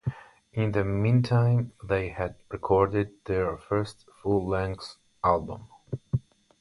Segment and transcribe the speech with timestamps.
[0.53, 5.67] In the meantime, they had recorded their first full-length album.